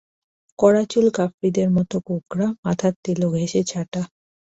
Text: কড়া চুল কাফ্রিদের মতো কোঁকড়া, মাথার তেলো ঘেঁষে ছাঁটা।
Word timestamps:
কড়া 0.59 0.83
চুল 0.91 1.05
কাফ্রিদের 1.17 1.69
মতো 1.71 1.95
কোঁকড়া, 2.07 2.47
মাথার 2.63 2.93
তেলো 3.03 3.27
ঘেঁষে 3.31 3.61
ছাঁটা। 3.63 4.01